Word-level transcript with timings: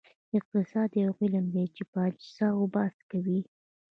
اقتصاد 0.37 0.91
یو 1.03 1.11
علم 1.21 1.45
دی 1.53 1.65
چې 1.75 1.83
په 1.91 1.99
اجناسو 2.07 2.61
بحث 2.75 2.97
کوي. 3.11 3.39